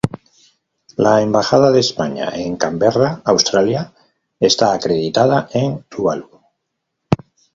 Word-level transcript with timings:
La 0.95 1.21
Embajada 1.21 1.69
de 1.69 1.79
España 1.79 2.29
en 2.33 2.57
Canberra, 2.57 3.21
Australia, 3.23 3.93
está 4.39 4.73
acreditada 4.73 5.47
en 5.53 5.83
Tuvalu. 5.83 6.41